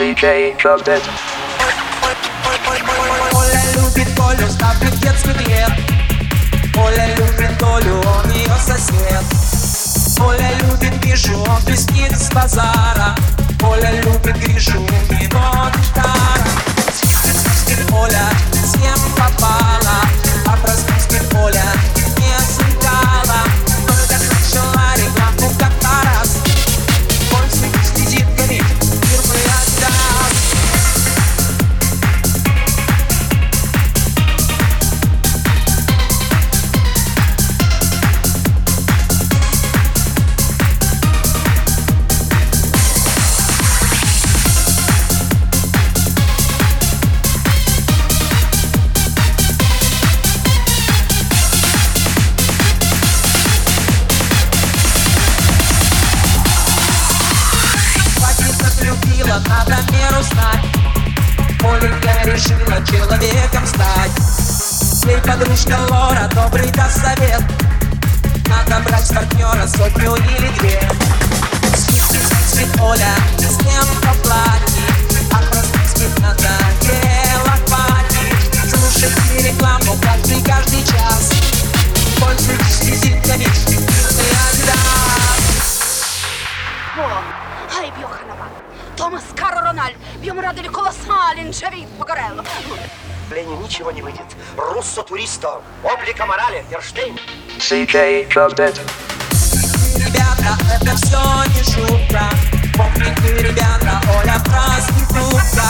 [0.00, 1.02] играет CK Trumpet.
[3.32, 5.70] Оля любит Колю, ставлю детский хлеб.
[6.76, 9.24] Оля любит Толю, он ее сосед.
[10.20, 13.14] Оля любит Мишу, он блестит с базара.
[13.62, 15.59] Оля любит Гришу, у него
[59.60, 60.64] надо меру знать
[61.62, 65.04] Оленька решила человеком стать.
[65.04, 67.42] Ей подружка Лора добрый даст совет
[68.48, 70.80] Надо брать с партнера сотню или две.
[71.76, 76.48] Спит, спит Оля, с кем поплатит А проснусь спит надо,
[76.80, 81.30] дело хватит Слушайте рекламу каждый, каждый час.
[82.18, 85.50] Пользуйтесь визитками, фирмы Adidas
[86.96, 88.69] О, ай Бьоханова!
[89.00, 92.44] Томас Каро Рональд, Бьем радили колоссален Джави Погорелло.
[93.30, 94.26] Ленин ничего не выйдет.
[94.58, 97.18] Руссо туристо, облика морали, Ерштейн.
[97.56, 98.54] CJ Club
[99.96, 101.18] Ребята, это все
[101.48, 102.28] не шутка.
[102.76, 105.64] Помните, ребята, Оля проститутка.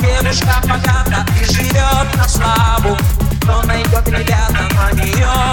[0.00, 2.98] Девушка богата и живет на славу.
[3.42, 5.51] Кто найдет, ребята, на нее